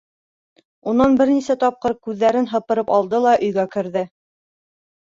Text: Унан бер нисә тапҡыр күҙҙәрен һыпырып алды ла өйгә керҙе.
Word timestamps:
Унан 0.93 1.13
бер 1.19 1.33
нисә 1.33 1.57
тапҡыр 1.65 1.97
күҙҙәрен 2.09 2.51
һыпырып 2.57 2.93
алды 2.99 3.23
ла 3.29 3.39
өйгә 3.49 3.71
керҙе. 3.81 4.07